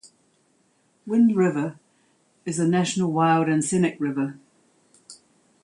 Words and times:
Wind 1.05 1.35
River 1.35 1.77
is 2.43 2.57
a 2.57 2.67
National 2.67 3.11
Wild 3.11 3.47
and 3.47 3.63
Scenic 3.63 3.97
River. 3.99 4.39